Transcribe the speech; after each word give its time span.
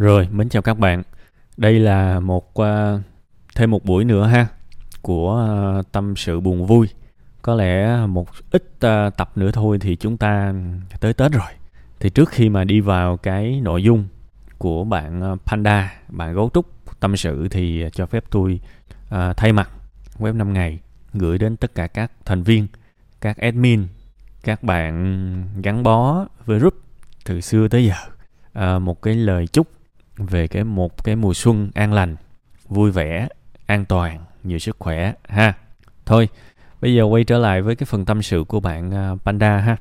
Rồi, 0.00 0.28
mến 0.32 0.48
chào 0.48 0.62
các 0.62 0.78
bạn. 0.78 1.02
Đây 1.56 1.80
là 1.80 2.20
một 2.20 2.60
uh, 2.60 2.66
thêm 3.54 3.70
một 3.70 3.84
buổi 3.84 4.04
nữa 4.04 4.26
ha 4.26 4.46
của 5.02 5.48
uh, 5.78 5.92
tâm 5.92 6.16
sự 6.16 6.40
buồn 6.40 6.66
vui. 6.66 6.88
Có 7.42 7.54
lẽ 7.54 7.96
một 8.06 8.28
ít 8.50 8.64
uh, 8.86 9.16
tập 9.16 9.32
nữa 9.34 9.50
thôi 9.50 9.78
thì 9.80 9.96
chúng 9.96 10.16
ta 10.16 10.54
tới 11.00 11.12
Tết 11.12 11.32
rồi. 11.32 11.52
Thì 12.00 12.10
trước 12.10 12.28
khi 12.28 12.48
mà 12.48 12.64
đi 12.64 12.80
vào 12.80 13.16
cái 13.16 13.60
nội 13.60 13.82
dung 13.82 14.04
của 14.58 14.84
bạn 14.84 15.36
Panda, 15.46 15.92
bạn 16.08 16.34
gấu 16.34 16.50
trúc 16.54 16.66
tâm 17.00 17.16
sự 17.16 17.48
thì 17.48 17.84
cho 17.92 18.06
phép 18.06 18.24
tôi 18.30 18.60
uh, 19.14 19.36
thay 19.36 19.52
mặt 19.52 19.70
web 20.18 20.36
5 20.36 20.52
ngày 20.52 20.80
gửi 21.12 21.38
đến 21.38 21.56
tất 21.56 21.74
cả 21.74 21.86
các 21.86 22.12
thành 22.24 22.42
viên, 22.42 22.66
các 23.20 23.36
admin, 23.36 23.86
các 24.44 24.62
bạn 24.62 25.62
gắn 25.62 25.82
bó 25.82 26.26
với 26.46 26.58
group 26.58 26.74
từ 27.24 27.40
xưa 27.40 27.68
tới 27.68 27.86
giờ 27.86 27.94
uh, 28.76 28.82
một 28.82 29.02
cái 29.02 29.14
lời 29.14 29.46
chúc 29.46 29.79
về 30.20 30.48
cái 30.48 30.64
một 30.64 31.04
cái 31.04 31.16
mùa 31.16 31.34
xuân 31.34 31.70
an 31.74 31.92
lành 31.92 32.16
vui 32.68 32.90
vẻ 32.90 33.28
an 33.66 33.84
toàn 33.84 34.24
nhiều 34.44 34.58
sức 34.58 34.76
khỏe 34.78 35.12
ha. 35.28 35.54
Thôi 36.06 36.28
bây 36.80 36.94
giờ 36.94 37.04
quay 37.04 37.24
trở 37.24 37.38
lại 37.38 37.62
với 37.62 37.76
cái 37.76 37.86
phần 37.86 38.04
tâm 38.04 38.22
sự 38.22 38.44
của 38.48 38.60
bạn 38.60 38.90
à, 38.90 39.10
panda 39.24 39.58
ha. 39.58 39.76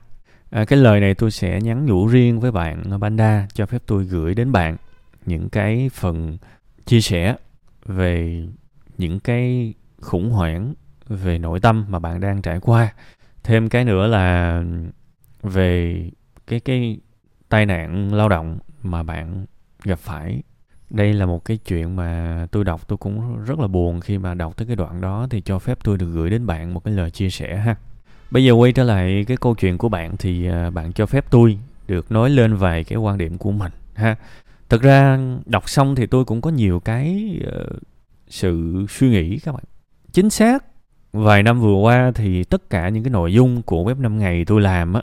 À, 0.50 0.66
cái 0.66 0.80
lời 0.80 1.00
này 1.00 1.16
tôi 1.16 1.32
sẽ 1.32 1.62
nhắn 1.62 1.86
nhủ 1.86 2.08
riêng 2.08 2.40
với 2.40 2.52
bạn 2.52 2.84
à, 2.92 2.98
panda 3.02 3.48
cho 3.54 3.66
phép 3.66 3.84
tôi 3.86 4.04
gửi 4.04 4.36
đến 4.36 4.52
bạn 4.52 4.78
những 5.26 5.50
cái 5.50 5.90
phần 5.94 6.38
chia 6.86 7.02
sẻ 7.02 7.36
về 7.86 8.44
những 8.98 9.20
cái 9.20 9.74
khủng 10.02 10.30
hoảng 10.30 10.74
về 11.08 11.38
nội 11.38 11.60
tâm 11.60 11.86
mà 11.90 12.00
bạn 12.00 12.20
đang 12.20 12.42
trải 12.42 12.60
qua. 12.60 12.94
Thêm 13.44 13.70
cái 13.70 13.86
nữa 13.86 14.08
là 14.08 14.62
về 15.44 16.04
cái 16.48 16.60
cái 16.60 16.98
tai 17.50 17.66
nạn 17.66 18.14
lao 18.14 18.30
động 18.30 18.60
mà 18.84 19.04
bạn 19.04 19.46
gặp 19.84 20.00
phải. 20.00 20.42
Đây 20.90 21.14
là 21.14 21.26
một 21.26 21.46
cái 21.46 21.58
chuyện 21.58 21.96
mà 21.96 22.48
tôi 22.52 22.64
đọc 22.64 22.88
tôi 22.88 22.98
cũng 22.98 23.46
rất 23.46 23.60
là 23.60 23.68
buồn 23.68 24.00
khi 24.00 24.18
mà 24.18 24.34
đọc 24.34 24.58
tới 24.58 24.68
cái 24.68 24.76
đoạn 24.76 25.02
đó 25.02 25.28
thì 25.30 25.42
cho 25.42 25.60
phép 25.60 25.78
tôi 25.84 25.98
được 25.98 26.10
gửi 26.14 26.30
đến 26.30 26.46
bạn 26.46 26.74
một 26.74 26.84
cái 26.84 26.94
lời 26.94 27.12
chia 27.12 27.30
sẻ 27.30 27.56
ha. 27.56 27.76
Bây 28.32 28.44
giờ 28.44 28.54
quay 28.54 28.72
trở 28.72 28.84
lại 28.84 29.26
cái 29.28 29.38
câu 29.38 29.56
chuyện 29.56 29.78
của 29.78 29.90
bạn 29.90 30.18
thì 30.18 30.48
à, 30.48 30.70
bạn 30.70 30.94
cho 30.94 31.06
phép 31.06 31.26
tôi 31.30 31.58
được 31.88 32.12
nói 32.12 32.30
lên 32.30 32.56
vài 32.56 32.84
cái 32.84 32.98
quan 32.98 33.18
điểm 33.18 33.38
của 33.38 33.52
mình 33.52 33.72
ha. 33.94 34.16
Thực 34.70 34.82
ra 34.82 35.20
đọc 35.46 35.70
xong 35.70 35.96
thì 35.96 36.06
tôi 36.06 36.26
cũng 36.26 36.42
có 36.42 36.50
nhiều 36.50 36.80
cái 36.80 37.40
uh, 37.48 37.78
sự 38.28 38.86
suy 38.90 39.10
nghĩ 39.10 39.40
các 39.40 39.52
bạn. 39.52 39.64
Chính 40.12 40.30
xác 40.30 40.64
vài 41.14 41.44
năm 41.44 41.62
vừa 41.62 41.76
qua 41.76 42.12
thì 42.16 42.44
tất 42.44 42.70
cả 42.70 42.90
những 42.90 43.04
cái 43.04 43.12
nội 43.12 43.34
dung 43.34 43.62
của 43.62 43.84
web 43.84 44.02
5 44.02 44.20
ngày 44.20 44.46
tôi 44.46 44.62
làm 44.62 44.94
á 44.94 45.02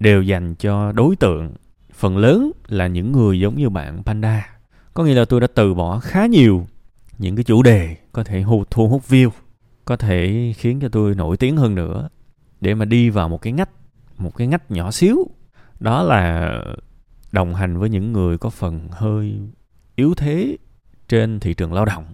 đều 0.00 0.22
dành 0.22 0.54
cho 0.54 0.92
đối 0.92 1.16
tượng 1.16 1.52
phần 1.94 2.16
lớn 2.16 2.50
là 2.68 2.86
những 2.86 3.12
người 3.12 3.40
giống 3.40 3.54
như 3.54 3.68
bạn 3.68 4.02
Panda. 4.02 4.58
Có 4.94 5.04
nghĩa 5.04 5.14
là 5.14 5.24
tôi 5.24 5.40
đã 5.40 5.46
từ 5.54 5.74
bỏ 5.74 5.98
khá 5.98 6.26
nhiều 6.26 6.66
những 7.18 7.36
cái 7.36 7.44
chủ 7.44 7.62
đề 7.62 7.96
có 8.12 8.24
thể 8.24 8.42
thu, 8.42 8.64
thu 8.70 8.88
hút 8.88 9.02
view, 9.08 9.30
có 9.84 9.96
thể 9.96 10.52
khiến 10.56 10.80
cho 10.80 10.88
tôi 10.88 11.14
nổi 11.14 11.36
tiếng 11.36 11.56
hơn 11.56 11.74
nữa 11.74 12.08
để 12.60 12.74
mà 12.74 12.84
đi 12.84 13.10
vào 13.10 13.28
một 13.28 13.42
cái 13.42 13.52
ngách, 13.52 13.70
một 14.18 14.36
cái 14.36 14.46
ngách 14.46 14.70
nhỏ 14.70 14.90
xíu. 14.90 15.26
Đó 15.80 16.02
là 16.02 16.52
đồng 17.32 17.54
hành 17.54 17.78
với 17.78 17.90
những 17.90 18.12
người 18.12 18.38
có 18.38 18.50
phần 18.50 18.88
hơi 18.90 19.40
yếu 19.96 20.14
thế 20.14 20.56
trên 21.08 21.40
thị 21.40 21.54
trường 21.54 21.72
lao 21.72 21.84
động, 21.84 22.04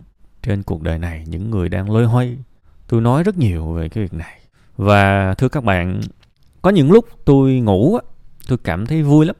trên 0.42 0.62
cuộc 0.62 0.82
đời 0.82 0.98
này, 0.98 1.24
những 1.26 1.50
người 1.50 1.68
đang 1.68 1.90
lôi 1.90 2.06
hoay. 2.06 2.36
Tôi 2.88 3.00
nói 3.00 3.22
rất 3.22 3.38
nhiều 3.38 3.72
về 3.72 3.88
cái 3.88 4.04
việc 4.04 4.14
này. 4.14 4.40
Và 4.76 5.34
thưa 5.34 5.48
các 5.48 5.64
bạn, 5.64 6.00
có 6.62 6.70
những 6.70 6.92
lúc 6.92 7.04
tôi 7.24 7.54
ngủ 7.54 7.98
tôi 8.48 8.58
cảm 8.58 8.86
thấy 8.86 9.02
vui 9.02 9.26
lắm 9.26 9.36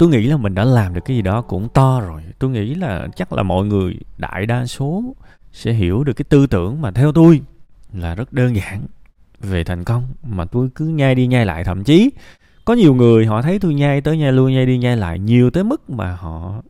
tôi 0.00 0.08
nghĩ 0.08 0.26
là 0.26 0.36
mình 0.36 0.54
đã 0.54 0.64
làm 0.64 0.94
được 0.94 1.00
cái 1.04 1.16
gì 1.16 1.22
đó 1.22 1.42
cũng 1.42 1.68
to 1.68 2.00
rồi. 2.00 2.22
Tôi 2.38 2.50
nghĩ 2.50 2.74
là 2.74 3.08
chắc 3.16 3.32
là 3.32 3.42
mọi 3.42 3.66
người, 3.66 3.96
đại 4.18 4.46
đa 4.46 4.66
số, 4.66 5.16
sẽ 5.52 5.72
hiểu 5.72 6.04
được 6.04 6.12
cái 6.12 6.24
tư 6.28 6.46
tưởng 6.46 6.80
mà 6.80 6.90
theo 6.90 7.12
tôi 7.12 7.40
là 7.92 8.14
rất 8.14 8.32
đơn 8.32 8.56
giản 8.56 8.80
về 9.40 9.64
thành 9.64 9.84
công. 9.84 10.06
Mà 10.22 10.44
tôi 10.44 10.68
cứ 10.74 10.86
nhai 10.86 11.14
đi 11.14 11.26
nhai 11.26 11.46
lại, 11.46 11.64
thậm 11.64 11.84
chí 11.84 12.10
có 12.64 12.74
nhiều 12.74 12.94
người 12.94 13.26
họ 13.26 13.42
thấy 13.42 13.58
tôi 13.58 13.74
nhai 13.74 14.00
tới 14.00 14.18
nhai 14.18 14.32
lui, 14.32 14.52
nhai 14.52 14.66
đi 14.66 14.78
nhai 14.78 14.96
lại 14.96 15.18
nhiều 15.18 15.50
tới 15.50 15.64
mức 15.64 15.90
mà 15.90 16.16
họ 16.16 16.62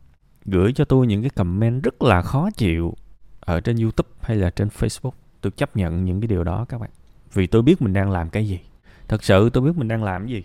gửi 0.45 0.73
cho 0.73 0.85
tôi 0.85 1.07
những 1.07 1.21
cái 1.21 1.29
comment 1.29 1.83
rất 1.83 2.01
là 2.01 2.21
khó 2.21 2.49
chịu 2.57 2.93
ở 3.39 3.59
trên 3.59 3.77
youtube 3.77 4.09
hay 4.21 4.37
là 4.37 4.49
trên 4.49 4.67
facebook. 4.79 5.11
Tôi 5.41 5.51
chấp 5.51 5.77
nhận 5.77 6.05
những 6.05 6.21
cái 6.21 6.27
điều 6.27 6.43
đó, 6.43 6.65
các 6.69 6.81
bạn. 6.81 6.89
Vì 7.33 7.47
tôi 7.47 7.61
biết 7.61 7.81
mình 7.81 7.93
đang 7.93 8.11
làm 8.11 8.29
cái 8.29 8.47
gì. 8.47 8.59
Thật 9.07 9.23
sự 9.23 9.49
tôi 9.49 9.63
biết 9.63 9.77
mình 9.77 9.87
đang 9.87 10.03
làm 10.03 10.25
cái 10.25 10.33
gì. 10.33 10.43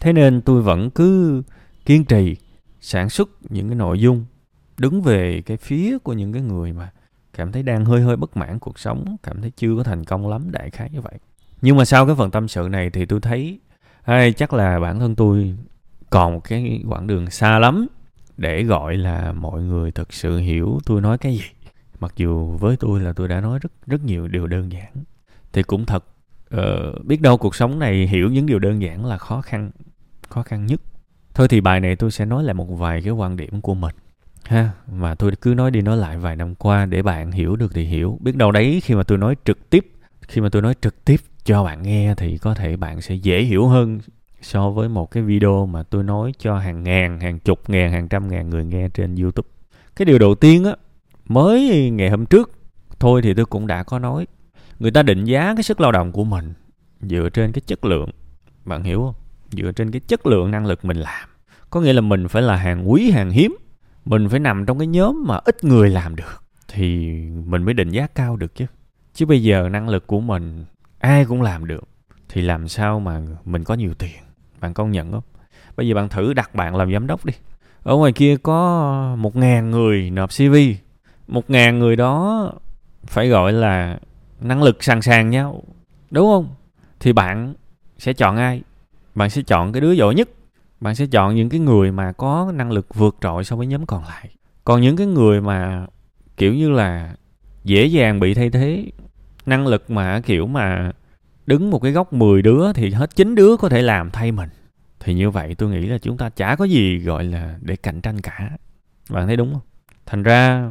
Thế 0.00 0.12
nên 0.12 0.40
tôi 0.40 0.62
vẫn 0.62 0.90
cứ 0.90 1.42
kiên 1.88 2.04
trì 2.04 2.36
sản 2.80 3.10
xuất 3.10 3.28
những 3.48 3.68
cái 3.68 3.74
nội 3.74 4.00
dung 4.00 4.24
đứng 4.78 5.02
về 5.02 5.42
cái 5.46 5.56
phía 5.56 5.98
của 5.98 6.12
những 6.12 6.32
cái 6.32 6.42
người 6.42 6.72
mà 6.72 6.92
cảm 7.32 7.52
thấy 7.52 7.62
đang 7.62 7.84
hơi 7.84 8.02
hơi 8.02 8.16
bất 8.16 8.36
mãn 8.36 8.58
cuộc 8.58 8.78
sống 8.78 9.16
cảm 9.22 9.40
thấy 9.40 9.50
chưa 9.56 9.76
có 9.76 9.82
thành 9.82 10.04
công 10.04 10.28
lắm 10.28 10.50
đại 10.50 10.70
khái 10.70 10.90
như 10.90 11.00
vậy. 11.00 11.14
Nhưng 11.62 11.76
mà 11.76 11.84
sau 11.84 12.06
cái 12.06 12.14
phần 12.18 12.30
tâm 12.30 12.48
sự 12.48 12.68
này 12.70 12.90
thì 12.90 13.06
tôi 13.06 13.20
thấy 13.20 13.60
hay 14.02 14.32
chắc 14.32 14.52
là 14.52 14.80
bản 14.80 14.98
thân 14.98 15.14
tôi 15.14 15.56
còn 16.10 16.34
một 16.34 16.40
cái 16.44 16.82
quãng 16.88 17.06
đường 17.06 17.30
xa 17.30 17.58
lắm 17.58 17.86
để 18.36 18.64
gọi 18.64 18.96
là 18.96 19.32
mọi 19.32 19.62
người 19.62 19.90
thực 19.92 20.12
sự 20.12 20.38
hiểu 20.38 20.78
tôi 20.86 21.00
nói 21.00 21.18
cái 21.18 21.36
gì. 21.36 21.44
Mặc 22.00 22.12
dù 22.16 22.56
với 22.56 22.76
tôi 22.76 23.00
là 23.00 23.12
tôi 23.12 23.28
đã 23.28 23.40
nói 23.40 23.58
rất 23.58 23.72
rất 23.86 24.04
nhiều 24.04 24.28
điều 24.28 24.46
đơn 24.46 24.72
giản 24.72 24.92
thì 25.52 25.62
cũng 25.62 25.86
thật 25.86 26.04
uh, 26.54 27.04
biết 27.04 27.20
đâu 27.20 27.36
cuộc 27.36 27.54
sống 27.54 27.78
này 27.78 28.06
hiểu 28.06 28.30
những 28.30 28.46
điều 28.46 28.58
đơn 28.58 28.82
giản 28.82 29.06
là 29.06 29.18
khó 29.18 29.42
khăn 29.42 29.70
khó 30.28 30.42
khăn 30.42 30.66
nhất 30.66 30.80
thôi 31.38 31.48
thì 31.48 31.60
bài 31.60 31.80
này 31.80 31.96
tôi 31.96 32.10
sẽ 32.10 32.24
nói 32.24 32.44
lại 32.44 32.54
một 32.54 32.64
vài 32.64 33.02
cái 33.02 33.12
quan 33.12 33.36
điểm 33.36 33.60
của 33.60 33.74
mình, 33.74 33.94
ha. 34.44 34.70
Mà 34.92 35.14
tôi 35.14 35.32
cứ 35.40 35.54
nói 35.54 35.70
đi 35.70 35.80
nói 35.80 35.96
lại 35.96 36.18
vài 36.18 36.36
năm 36.36 36.54
qua 36.54 36.86
để 36.86 37.02
bạn 37.02 37.32
hiểu 37.32 37.56
được 37.56 37.74
thì 37.74 37.84
hiểu. 37.84 38.18
Biết 38.20 38.36
đâu 38.36 38.52
đấy, 38.52 38.80
khi 38.84 38.94
mà 38.94 39.02
tôi 39.02 39.18
nói 39.18 39.36
trực 39.44 39.70
tiếp, 39.70 39.92
khi 40.28 40.40
mà 40.40 40.48
tôi 40.48 40.62
nói 40.62 40.74
trực 40.80 41.04
tiếp 41.04 41.20
cho 41.44 41.64
bạn 41.64 41.82
nghe 41.82 42.14
thì 42.14 42.38
có 42.38 42.54
thể 42.54 42.76
bạn 42.76 43.00
sẽ 43.00 43.14
dễ 43.14 43.42
hiểu 43.42 43.66
hơn 43.68 43.98
so 44.40 44.70
với 44.70 44.88
một 44.88 45.10
cái 45.10 45.22
video 45.22 45.66
mà 45.66 45.82
tôi 45.82 46.04
nói 46.04 46.32
cho 46.38 46.58
hàng 46.58 46.82
ngàn, 46.82 47.20
hàng 47.20 47.38
chục 47.38 47.70
ngàn, 47.70 47.92
hàng 47.92 48.08
trăm 48.08 48.28
ngàn 48.28 48.50
người 48.50 48.64
nghe 48.64 48.88
trên 48.88 49.16
youtube. 49.16 49.48
Cái 49.96 50.06
điều 50.06 50.18
đầu 50.18 50.34
tiên 50.34 50.64
á, 50.64 50.72
mới 51.28 51.90
ngày 51.90 52.10
hôm 52.10 52.26
trước, 52.26 52.50
thôi 53.00 53.22
thì 53.22 53.34
tôi 53.34 53.44
cũng 53.44 53.66
đã 53.66 53.82
có 53.82 53.98
nói. 53.98 54.26
Người 54.78 54.90
ta 54.90 55.02
định 55.02 55.24
giá 55.24 55.54
cái 55.56 55.62
sức 55.62 55.80
lao 55.80 55.92
động 55.92 56.12
của 56.12 56.24
mình 56.24 56.52
dựa 57.00 57.28
trên 57.28 57.52
cái 57.52 57.62
chất 57.66 57.84
lượng, 57.84 58.10
bạn 58.64 58.82
hiểu 58.82 58.98
không? 59.00 59.27
Dựa 59.50 59.72
trên 59.72 59.90
cái 59.90 60.00
chất 60.00 60.26
lượng 60.26 60.50
năng 60.50 60.66
lực 60.66 60.84
mình 60.84 60.96
làm. 60.96 61.28
Có 61.70 61.80
nghĩa 61.80 61.92
là 61.92 62.00
mình 62.00 62.28
phải 62.28 62.42
là 62.42 62.56
hàng 62.56 62.90
quý, 62.90 63.10
hàng 63.10 63.30
hiếm. 63.30 63.56
Mình 64.04 64.28
phải 64.28 64.40
nằm 64.40 64.66
trong 64.66 64.78
cái 64.78 64.86
nhóm 64.86 65.24
mà 65.26 65.38
ít 65.44 65.64
người 65.64 65.90
làm 65.90 66.16
được. 66.16 66.42
Thì 66.68 67.08
mình 67.46 67.62
mới 67.62 67.74
định 67.74 67.90
giá 67.90 68.06
cao 68.06 68.36
được 68.36 68.54
chứ. 68.54 68.66
Chứ 69.14 69.26
bây 69.26 69.42
giờ 69.42 69.68
năng 69.68 69.88
lực 69.88 70.06
của 70.06 70.20
mình 70.20 70.64
ai 70.98 71.24
cũng 71.24 71.42
làm 71.42 71.66
được, 71.66 71.84
thì 72.28 72.42
làm 72.42 72.68
sao 72.68 73.00
mà 73.00 73.20
mình 73.44 73.64
có 73.64 73.74
nhiều 73.74 73.94
tiền? 73.94 74.16
Bạn 74.60 74.74
công 74.74 74.90
nhận 74.90 75.12
không? 75.12 75.24
Bây 75.76 75.88
giờ 75.88 75.94
bạn 75.94 76.08
thử 76.08 76.34
đặt 76.34 76.54
bạn 76.54 76.76
làm 76.76 76.92
giám 76.92 77.06
đốc 77.06 77.24
đi. 77.24 77.32
Ở 77.82 77.96
ngoài 77.96 78.12
kia 78.12 78.36
có 78.42 79.16
một 79.18 79.36
ngàn 79.36 79.70
người 79.70 80.10
nộp 80.10 80.30
cv 80.30 80.54
một 81.28 81.50
ngàn 81.50 81.78
người 81.78 81.96
đó 81.96 82.52
phải 83.06 83.28
gọi 83.28 83.52
là 83.52 83.98
năng 84.40 84.62
lực 84.62 84.84
sàng 84.84 85.02
sàng 85.02 85.30
nhau, 85.30 85.62
đúng 86.10 86.26
không? 86.26 86.54
Thì 87.00 87.12
bạn 87.12 87.54
sẽ 87.98 88.12
chọn 88.12 88.36
ai? 88.36 88.62
Bạn 89.18 89.30
sẽ 89.30 89.42
chọn 89.42 89.72
cái 89.72 89.80
đứa 89.80 89.92
giỏi 89.92 90.14
nhất. 90.14 90.28
Bạn 90.80 90.94
sẽ 90.94 91.06
chọn 91.06 91.34
những 91.34 91.48
cái 91.48 91.60
người 91.60 91.92
mà 91.92 92.12
có 92.12 92.52
năng 92.54 92.72
lực 92.72 92.94
vượt 92.94 93.16
trội 93.20 93.44
so 93.44 93.56
với 93.56 93.66
nhóm 93.66 93.86
còn 93.86 94.04
lại. 94.04 94.30
Còn 94.64 94.80
những 94.80 94.96
cái 94.96 95.06
người 95.06 95.40
mà, 95.40 95.86
kiểu 96.36 96.54
như 96.54 96.70
là, 96.70 97.14
dễ 97.64 97.86
dàng 97.86 98.20
bị 98.20 98.34
thay 98.34 98.50
thế, 98.50 98.84
năng 99.46 99.66
lực 99.66 99.90
mà, 99.90 100.20
kiểu 100.20 100.46
mà, 100.46 100.92
đứng 101.46 101.70
một 101.70 101.78
cái 101.82 101.92
góc 101.92 102.12
10 102.12 102.42
đứa 102.42 102.72
thì 102.72 102.90
hết 102.90 103.16
9 103.16 103.34
đứa 103.34 103.56
có 103.56 103.68
thể 103.68 103.82
làm 103.82 104.10
thay 104.10 104.32
mình. 104.32 104.48
Thì 105.00 105.14
như 105.14 105.30
vậy 105.30 105.54
tôi 105.54 105.70
nghĩ 105.70 105.86
là 105.86 105.98
chúng 105.98 106.16
ta 106.16 106.30
chả 106.30 106.56
có 106.56 106.64
gì 106.64 106.98
gọi 106.98 107.24
là 107.24 107.58
để 107.60 107.76
cạnh 107.76 108.00
tranh 108.00 108.20
cả. 108.20 108.50
Bạn 109.10 109.26
thấy 109.26 109.36
đúng 109.36 109.52
không? 109.52 109.62
Thành 110.06 110.22
ra, 110.22 110.70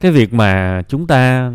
cái 0.00 0.12
việc 0.12 0.34
mà 0.34 0.82
chúng 0.88 1.06
ta 1.06 1.52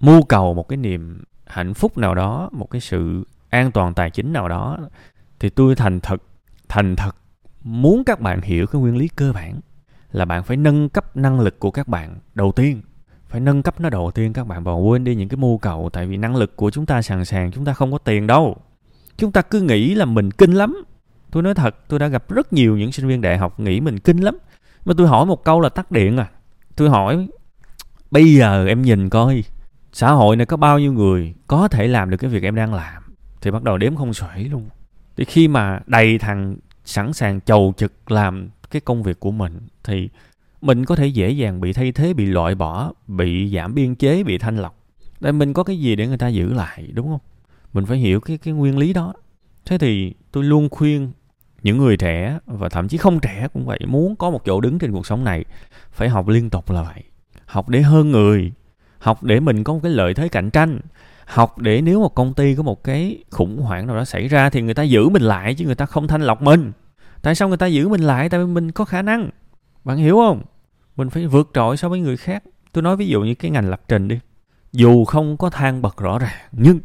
mưu 0.00 0.22
cầu 0.22 0.54
một 0.54 0.68
cái 0.68 0.76
niềm 0.76 1.22
hạnh 1.46 1.74
phúc 1.74 1.98
nào 1.98 2.14
đó, 2.14 2.50
một 2.52 2.70
cái 2.70 2.80
sự 2.80 3.24
an 3.50 3.72
toàn 3.72 3.94
tài 3.94 4.10
chính 4.10 4.32
nào 4.32 4.48
đó 4.48 4.78
thì 5.40 5.48
tôi 5.48 5.74
thành 5.74 6.00
thật 6.00 6.22
thành 6.68 6.96
thật 6.96 7.16
muốn 7.62 8.04
các 8.04 8.20
bạn 8.20 8.40
hiểu 8.40 8.66
cái 8.66 8.80
nguyên 8.80 8.96
lý 8.96 9.08
cơ 9.08 9.32
bản 9.32 9.60
là 10.12 10.24
bạn 10.24 10.42
phải 10.42 10.56
nâng 10.56 10.88
cấp 10.88 11.16
năng 11.16 11.40
lực 11.40 11.58
của 11.58 11.70
các 11.70 11.88
bạn 11.88 12.18
đầu 12.34 12.52
tiên. 12.52 12.82
Phải 13.28 13.40
nâng 13.40 13.62
cấp 13.62 13.80
nó 13.80 13.90
đầu 13.90 14.10
tiên, 14.10 14.32
các 14.32 14.46
bạn 14.46 14.64
và 14.64 14.72
quên 14.72 15.04
đi 15.04 15.14
những 15.14 15.28
cái 15.28 15.36
mưu 15.36 15.58
cầu, 15.58 15.90
tại 15.92 16.06
vì 16.06 16.16
năng 16.16 16.36
lực 16.36 16.56
của 16.56 16.70
chúng 16.70 16.86
ta 16.86 17.02
sẵn 17.02 17.24
sàng, 17.24 17.52
chúng 17.52 17.64
ta 17.64 17.72
không 17.72 17.92
có 17.92 17.98
tiền 17.98 18.26
đâu. 18.26 18.56
Chúng 19.16 19.32
ta 19.32 19.42
cứ 19.42 19.60
nghĩ 19.60 19.94
là 19.94 20.04
mình 20.04 20.30
kinh 20.30 20.52
lắm. 20.52 20.84
Tôi 21.30 21.42
nói 21.42 21.54
thật, 21.54 21.76
tôi 21.88 21.98
đã 21.98 22.08
gặp 22.08 22.30
rất 22.30 22.52
nhiều 22.52 22.76
những 22.76 22.92
sinh 22.92 23.08
viên 23.08 23.20
đại 23.20 23.38
học 23.38 23.60
nghĩ 23.60 23.80
mình 23.80 23.98
kinh 23.98 24.18
lắm. 24.18 24.38
Mà 24.84 24.94
tôi 24.96 25.08
hỏi 25.08 25.26
một 25.26 25.44
câu 25.44 25.60
là 25.60 25.68
tắt 25.68 25.90
điện 25.90 26.16
à. 26.16 26.30
Tôi 26.76 26.90
hỏi, 26.90 27.28
bây 28.10 28.34
giờ 28.34 28.66
em 28.66 28.82
nhìn 28.82 29.08
coi, 29.08 29.44
xã 29.92 30.10
hội 30.10 30.36
này 30.36 30.46
có 30.46 30.56
bao 30.56 30.78
nhiêu 30.78 30.92
người 30.92 31.34
có 31.46 31.68
thể 31.68 31.88
làm 31.88 32.10
được 32.10 32.16
cái 32.16 32.30
việc 32.30 32.42
em 32.42 32.54
đang 32.54 32.74
làm? 32.74 33.02
Thì 33.40 33.50
bắt 33.50 33.62
đầu 33.62 33.78
đếm 33.78 33.96
không 33.96 34.14
xuể 34.14 34.44
luôn 34.50 34.68
thì 35.18 35.24
khi 35.24 35.48
mà 35.48 35.80
đầy 35.86 36.18
thằng 36.18 36.56
sẵn 36.84 37.12
sàng 37.12 37.40
chầu 37.40 37.74
trực 37.76 38.10
làm 38.10 38.48
cái 38.70 38.80
công 38.80 39.02
việc 39.02 39.20
của 39.20 39.30
mình, 39.30 39.60
thì 39.84 40.08
mình 40.60 40.84
có 40.84 40.96
thể 40.96 41.06
dễ 41.06 41.30
dàng 41.30 41.60
bị 41.60 41.72
thay 41.72 41.92
thế, 41.92 42.14
bị 42.14 42.26
loại 42.26 42.54
bỏ, 42.54 42.92
bị 43.06 43.50
giảm 43.54 43.74
biên 43.74 43.94
chế, 43.94 44.22
bị 44.24 44.38
thanh 44.38 44.56
lọc. 44.56 44.74
Để 45.20 45.32
mình 45.32 45.52
có 45.52 45.64
cái 45.64 45.78
gì 45.78 45.96
để 45.96 46.06
người 46.06 46.18
ta 46.18 46.28
giữ 46.28 46.52
lại, 46.54 46.88
đúng 46.94 47.08
không? 47.08 47.20
Mình 47.72 47.86
phải 47.86 47.98
hiểu 47.98 48.20
cái 48.20 48.38
cái 48.38 48.54
nguyên 48.54 48.78
lý 48.78 48.92
đó. 48.92 49.14
Thế 49.66 49.78
thì 49.78 50.14
tôi 50.32 50.44
luôn 50.44 50.68
khuyên 50.68 51.10
những 51.62 51.78
người 51.78 51.96
trẻ 51.96 52.38
và 52.46 52.68
thậm 52.68 52.88
chí 52.88 52.96
không 52.96 53.20
trẻ 53.20 53.48
cũng 53.52 53.66
vậy, 53.66 53.80
muốn 53.86 54.16
có 54.16 54.30
một 54.30 54.44
chỗ 54.44 54.60
đứng 54.60 54.78
trên 54.78 54.92
cuộc 54.92 55.06
sống 55.06 55.24
này, 55.24 55.44
phải 55.92 56.08
học 56.08 56.28
liên 56.28 56.50
tục 56.50 56.70
là 56.70 56.82
vậy. 56.82 57.04
Học 57.46 57.68
để 57.68 57.82
hơn 57.82 58.10
người, 58.10 58.52
học 58.98 59.22
để 59.22 59.40
mình 59.40 59.64
có 59.64 59.72
một 59.72 59.80
cái 59.82 59.92
lợi 59.92 60.14
thế 60.14 60.28
cạnh 60.28 60.50
tranh 60.50 60.80
học 61.28 61.58
để 61.58 61.80
nếu 61.80 62.00
một 62.00 62.14
công 62.14 62.34
ty 62.34 62.54
có 62.54 62.62
một 62.62 62.84
cái 62.84 63.24
khủng 63.30 63.60
hoảng 63.60 63.86
nào 63.86 63.96
đó 63.96 64.04
xảy 64.04 64.28
ra 64.28 64.50
thì 64.50 64.62
người 64.62 64.74
ta 64.74 64.82
giữ 64.82 65.08
mình 65.08 65.22
lại 65.22 65.54
chứ 65.54 65.64
người 65.64 65.74
ta 65.74 65.86
không 65.86 66.08
thanh 66.08 66.22
lọc 66.22 66.42
mình. 66.42 66.72
Tại 67.22 67.34
sao 67.34 67.48
người 67.48 67.56
ta 67.56 67.66
giữ 67.66 67.88
mình 67.88 68.00
lại? 68.00 68.28
Tại 68.28 68.40
vì 68.40 68.46
mình 68.46 68.70
có 68.72 68.84
khả 68.84 69.02
năng. 69.02 69.30
Bạn 69.84 69.96
hiểu 69.96 70.16
không? 70.16 70.42
Mình 70.96 71.10
phải 71.10 71.26
vượt 71.26 71.50
trội 71.54 71.76
so 71.76 71.88
với 71.88 72.00
người 72.00 72.16
khác. 72.16 72.42
Tôi 72.72 72.82
nói 72.82 72.96
ví 72.96 73.08
dụ 73.08 73.22
như 73.22 73.34
cái 73.34 73.50
ngành 73.50 73.70
lập 73.70 73.80
trình 73.88 74.08
đi. 74.08 74.18
Dù 74.72 75.04
không 75.04 75.36
có 75.36 75.50
thang 75.50 75.82
bậc 75.82 75.96
rõ 75.96 76.18
ràng 76.18 76.48
nhưng 76.52 76.80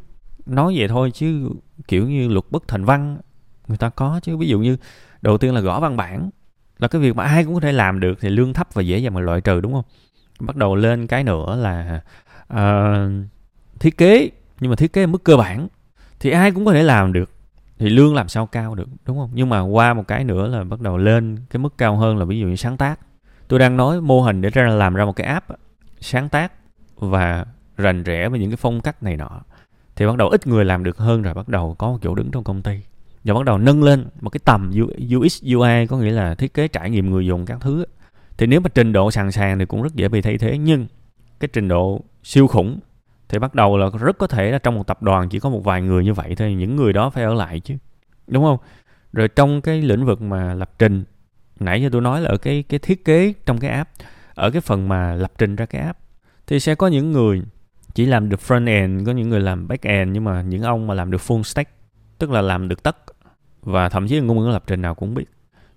nói 0.46 0.74
vậy 0.78 0.88
thôi 0.88 1.12
chứ 1.14 1.50
kiểu 1.88 2.10
như 2.10 2.28
luật 2.28 2.46
bất 2.50 2.68
thành 2.68 2.86
văn 2.86 3.18
người 3.68 3.78
ta 3.78 3.90
có 3.90 4.20
chứ. 4.24 4.38
Ví 4.38 4.48
dụ 4.48 4.60
như 4.60 4.78
đầu 5.22 5.38
tiên 5.38 5.54
là 5.54 5.62
gõ 5.62 5.80
văn 5.80 5.98
bản 5.98 6.30
là 6.80 6.88
cái 6.88 7.02
việc 7.02 7.16
mà 7.16 7.24
ai 7.24 7.44
cũng 7.44 7.54
có 7.54 7.60
thể 7.60 7.72
làm 7.72 8.00
được 8.00 8.18
thì 8.22 8.30
lương 8.30 8.54
thấp 8.54 8.68
và 8.74 8.82
dễ 8.82 8.98
dàng 8.98 9.14
mà 9.14 9.22
loại 9.22 9.42
trừ 9.42 9.62
đúng 9.62 9.74
không? 9.74 9.86
Bắt 10.40 10.56
đầu 10.56 10.76
lên 10.76 11.08
cái 11.08 11.24
nữa 11.24 11.56
là 11.56 12.02
uh, 12.54 13.26
thiết 13.84 13.98
kế, 13.98 14.30
nhưng 14.60 14.70
mà 14.70 14.76
thiết 14.76 14.94
kế 14.94 15.06
mức 15.06 15.24
cơ 15.24 15.38
bản 15.38 15.68
thì 16.20 16.30
ai 16.30 16.52
cũng 16.52 16.66
có 16.66 16.74
thể 16.74 16.84
làm 16.84 17.14
được. 17.14 17.30
Thì 17.80 17.90
lương 17.90 18.16
làm 18.16 18.28
sao 18.28 18.46
cao 18.46 18.76
được, 18.76 18.88
đúng 19.06 19.18
không? 19.18 19.30
Nhưng 19.34 19.50
mà 19.50 19.62
qua 19.62 19.94
một 19.94 20.08
cái 20.08 20.24
nữa 20.24 20.48
là 20.48 20.64
bắt 20.64 20.82
đầu 20.82 20.98
lên 20.98 21.38
cái 21.50 21.60
mức 21.60 21.78
cao 21.78 21.98
hơn 21.98 22.18
là 22.18 22.26
ví 22.26 22.40
dụ 22.40 22.48
như 22.48 22.56
sáng 22.56 22.78
tác. 22.78 23.00
Tôi 23.48 23.60
đang 23.60 23.78
nói 23.78 24.02
mô 24.02 24.22
hình 24.22 24.42
để 24.42 24.50
ra 24.50 24.68
làm 24.68 24.94
ra 24.94 25.06
một 25.06 25.16
cái 25.16 25.28
app 25.28 25.48
sáng 26.00 26.30
tác 26.30 26.54
và 26.96 27.46
rành 27.78 28.04
rẽ 28.04 28.30
với 28.30 28.40
những 28.40 28.50
cái 28.50 28.58
phong 28.58 28.82
cách 28.82 29.04
này 29.04 29.18
nọ, 29.18 29.42
thì 29.96 30.06
bắt 30.06 30.18
đầu 30.18 30.30
ít 30.30 30.48
người 30.48 30.66
làm 30.66 30.84
được 30.84 30.98
hơn 30.98 31.22
rồi 31.22 31.34
bắt 31.34 31.48
đầu 31.48 31.76
có 31.78 31.92
một 31.92 32.00
chỗ 32.02 32.16
đứng 32.16 32.32
trong 32.32 32.44
công 32.44 32.62
ty. 32.62 32.80
Và 33.24 33.34
bắt 33.34 33.46
đầu 33.46 33.58
nâng 33.58 33.84
lên 33.84 34.06
một 34.22 34.30
cái 34.30 34.40
tầm 34.46 34.72
UX 35.16 35.44
UI 35.44 35.88
có 35.88 35.98
nghĩa 35.98 36.12
là 36.12 36.36
thiết 36.36 36.54
kế 36.54 36.68
trải 36.68 36.90
nghiệm 36.90 37.10
người 37.10 37.26
dùng 37.26 37.46
các 37.46 37.58
thứ 37.62 37.86
thì 38.38 38.48
nếu 38.48 38.60
mà 38.60 38.70
trình 38.70 38.94
độ 38.94 39.12
sàng 39.12 39.32
sàng 39.32 39.60
thì 39.60 39.66
cũng 39.66 39.84
rất 39.84 39.96
dễ 39.96 40.08
bị 40.08 40.22
thay 40.22 40.38
thế, 40.38 40.58
nhưng 40.58 40.88
cái 41.40 41.48
trình 41.54 41.68
độ 41.68 42.02
siêu 42.24 42.48
khủng 42.48 42.80
thì 43.34 43.40
bắt 43.40 43.56
đầu 43.56 43.78
là 43.78 43.90
rất 44.00 44.18
có 44.18 44.28
thể 44.28 44.52
là 44.52 44.58
trong 44.58 44.76
một 44.76 44.88
tập 44.88 45.04
đoàn 45.04 45.30
chỉ 45.30 45.40
có 45.40 45.50
một 45.50 45.64
vài 45.64 45.82
người 45.82 46.04
như 46.04 46.14
vậy 46.14 46.36
thôi, 46.36 46.54
những 46.54 46.76
người 46.76 46.94
đó 46.94 47.10
phải 47.10 47.24
ở 47.24 47.34
lại 47.34 47.60
chứ. 47.60 47.76
Đúng 48.28 48.44
không? 48.44 48.58
Rồi 49.14 49.28
trong 49.28 49.62
cái 49.62 49.82
lĩnh 49.82 50.06
vực 50.06 50.22
mà 50.22 50.54
lập 50.54 50.72
trình, 50.80 51.04
nãy 51.60 51.82
giờ 51.82 51.90
tôi 51.92 52.02
nói 52.02 52.22
là 52.22 52.30
ở 52.30 52.38
cái 52.38 52.64
cái 52.70 52.80
thiết 52.80 53.06
kế 53.06 53.34
trong 53.46 53.58
cái 53.58 53.72
app, 53.72 53.90
ở 54.36 54.50
cái 54.52 54.62
phần 54.62 54.88
mà 54.88 55.16
lập 55.16 55.32
trình 55.38 55.56
ra 55.56 55.66
cái 55.66 55.82
app, 55.82 56.00
thì 56.48 56.60
sẽ 56.60 56.76
có 56.76 56.88
những 56.88 57.12
người 57.12 57.42
chỉ 57.94 58.06
làm 58.06 58.30
được 58.30 58.40
front 58.48 58.68
end, 58.68 59.08
có 59.08 59.12
những 59.12 59.30
người 59.30 59.40
làm 59.40 59.68
back 59.68 59.84
end, 59.84 60.12
nhưng 60.14 60.24
mà 60.24 60.42
những 60.42 60.62
ông 60.62 60.88
mà 60.88 60.94
làm 60.94 61.12
được 61.12 61.22
full 61.28 61.44
stack, 61.44 61.72
tức 62.18 62.32
là 62.32 62.42
làm 62.42 62.68
được 62.68 62.84
tất, 62.84 62.98
và 63.62 63.90
thậm 63.90 64.08
chí 64.08 64.20
ngôn 64.20 64.40
ngữ 64.40 64.50
lập 64.50 64.64
trình 64.68 64.82
nào 64.82 64.96
cũng 64.96 65.14
biết. 65.14 65.26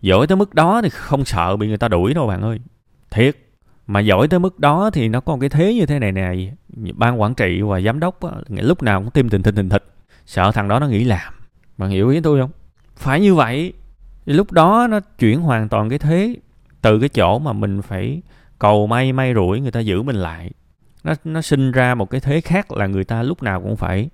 Giỏi 0.00 0.26
tới 0.26 0.36
mức 0.36 0.54
đó 0.54 0.82
thì 0.82 0.88
không 0.88 1.24
sợ 1.24 1.56
bị 1.56 1.68
người 1.68 1.78
ta 1.78 1.88
đuổi 1.88 2.14
đâu 2.14 2.26
bạn 2.26 2.42
ơi. 2.42 2.60
Thiệt, 3.10 3.36
mà 3.86 4.00
giỏi 4.00 4.28
tới 4.28 4.40
mức 4.40 4.58
đó 4.58 4.90
thì 4.90 5.08
nó 5.08 5.20
có 5.20 5.32
một 5.32 5.40
cái 5.40 5.48
thế 5.48 5.74
như 5.74 5.86
thế 5.86 5.98
này 5.98 6.12
nè 6.12 6.34
ban 6.76 7.20
quản 7.20 7.34
trị 7.34 7.62
và 7.62 7.80
giám 7.80 8.00
đốc 8.00 8.20
á, 8.20 8.30
lúc 8.48 8.82
nào 8.82 9.00
cũng 9.00 9.10
tim 9.10 9.28
tình 9.28 9.42
thình 9.42 9.54
thình 9.54 9.68
thịch 9.68 9.84
sợ 10.26 10.52
thằng 10.52 10.68
đó 10.68 10.78
nó 10.78 10.86
nghỉ 10.86 11.04
làm. 11.04 11.32
Bạn 11.78 11.90
hiểu 11.90 12.08
ý 12.08 12.20
tôi 12.20 12.40
không? 12.40 12.50
Phải 12.96 13.20
như 13.20 13.34
vậy 13.34 13.72
lúc 14.26 14.52
đó 14.52 14.86
nó 14.90 15.00
chuyển 15.00 15.40
hoàn 15.40 15.68
toàn 15.68 15.88
cái 15.88 15.98
thế 15.98 16.36
từ 16.82 16.98
cái 17.00 17.08
chỗ 17.08 17.38
mà 17.38 17.52
mình 17.52 17.82
phải 17.82 18.22
cầu 18.58 18.86
may 18.86 19.12
may 19.12 19.34
rủi 19.34 19.60
người 19.60 19.70
ta 19.70 19.80
giữ 19.80 20.02
mình 20.02 20.16
lại. 20.16 20.50
Nó 21.04 21.14
nó 21.24 21.42
sinh 21.42 21.72
ra 21.72 21.94
một 21.94 22.10
cái 22.10 22.20
thế 22.20 22.40
khác 22.40 22.72
là 22.72 22.86
người 22.86 23.04
ta 23.04 23.22
lúc 23.22 23.42
nào 23.42 23.60
cũng 23.60 23.76
phải 23.76 24.08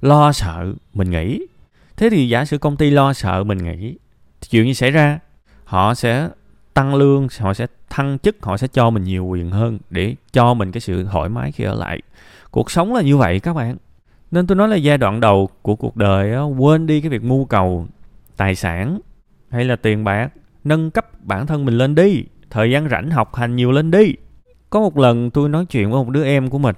lo 0.00 0.32
sợ 0.32 0.72
mình 0.94 1.10
nghỉ 1.10 1.46
thế 1.96 2.10
thì 2.10 2.28
giả 2.28 2.44
sử 2.44 2.58
công 2.58 2.76
ty 2.76 2.90
lo 2.90 3.12
sợ 3.12 3.44
mình 3.44 3.58
nghỉ 3.58 3.96
chuyện 4.50 4.66
gì 4.66 4.74
xảy 4.74 4.90
ra? 4.90 5.18
Họ 5.64 5.94
sẽ 5.94 6.28
tăng 6.76 6.94
lương 6.94 7.28
họ 7.38 7.54
sẽ 7.54 7.66
thăng 7.90 8.18
chức 8.18 8.36
họ 8.42 8.56
sẽ 8.56 8.66
cho 8.66 8.90
mình 8.90 9.04
nhiều 9.04 9.24
quyền 9.24 9.50
hơn 9.50 9.78
để 9.90 10.14
cho 10.32 10.54
mình 10.54 10.72
cái 10.72 10.80
sự 10.80 11.04
thoải 11.04 11.28
mái 11.28 11.52
khi 11.52 11.64
ở 11.64 11.74
lại. 11.74 12.02
Cuộc 12.50 12.70
sống 12.70 12.94
là 12.94 13.02
như 13.02 13.16
vậy 13.16 13.40
các 13.40 13.54
bạn. 13.54 13.76
Nên 14.30 14.46
tôi 14.46 14.56
nói 14.56 14.68
là 14.68 14.76
giai 14.76 14.98
đoạn 14.98 15.20
đầu 15.20 15.48
của 15.62 15.76
cuộc 15.76 15.96
đời 15.96 16.32
đó, 16.32 16.46
quên 16.46 16.86
đi 16.86 17.00
cái 17.00 17.10
việc 17.10 17.22
mưu 17.22 17.44
cầu 17.44 17.86
tài 18.36 18.54
sản 18.54 18.98
hay 19.50 19.64
là 19.64 19.76
tiền 19.76 20.04
bạc 20.04 20.28
nâng 20.64 20.90
cấp 20.90 21.06
bản 21.20 21.46
thân 21.46 21.64
mình 21.64 21.78
lên 21.78 21.94
đi 21.94 22.24
thời 22.50 22.70
gian 22.70 22.88
rảnh 22.88 23.10
học 23.10 23.34
hành 23.34 23.56
nhiều 23.56 23.72
lên 23.72 23.90
đi. 23.90 24.14
Có 24.70 24.80
một 24.80 24.98
lần 24.98 25.30
tôi 25.30 25.48
nói 25.48 25.66
chuyện 25.66 25.90
với 25.90 26.04
một 26.04 26.10
đứa 26.10 26.24
em 26.24 26.50
của 26.50 26.58
mình 26.58 26.76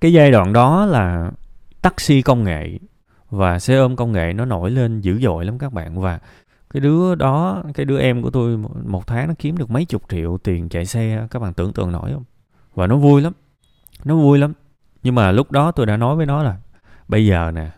cái 0.00 0.12
giai 0.12 0.30
đoạn 0.30 0.52
đó 0.52 0.86
là 0.86 1.30
taxi 1.82 2.22
công 2.22 2.44
nghệ 2.44 2.78
và 3.30 3.58
xe 3.58 3.76
ôm 3.76 3.96
công 3.96 4.12
nghệ 4.12 4.32
nó 4.32 4.44
nổi 4.44 4.70
lên 4.70 5.00
dữ 5.00 5.18
dội 5.20 5.44
lắm 5.44 5.58
các 5.58 5.72
bạn. 5.72 6.00
Và 6.00 6.18
cái 6.74 6.80
đứa 6.80 7.14
đó 7.14 7.62
cái 7.74 7.86
đứa 7.86 7.98
em 7.98 8.22
của 8.22 8.30
tôi 8.30 8.56
một 8.84 9.06
tháng 9.06 9.28
nó 9.28 9.34
kiếm 9.38 9.56
được 9.56 9.70
mấy 9.70 9.84
chục 9.84 10.02
triệu 10.08 10.38
tiền 10.38 10.68
chạy 10.68 10.86
xe 10.86 11.26
các 11.30 11.38
bạn 11.38 11.54
tưởng 11.54 11.72
tượng 11.72 11.92
nổi 11.92 12.10
không? 12.12 12.24
Và 12.74 12.86
nó 12.86 12.96
vui 12.96 13.20
lắm 13.22 13.32
nó 14.04 14.16
vui 14.16 14.38
lắm. 14.38 14.52
Nhưng 15.02 15.14
mà 15.14 15.32
lúc 15.32 15.50
đó 15.50 15.72
tôi 15.72 15.86
đã 15.86 15.96
nói 15.96 16.16
với 16.16 16.26
nó 16.26 16.42
là 16.42 16.56
bây 17.08 17.26
giờ 17.26 17.50
nè 17.54 17.70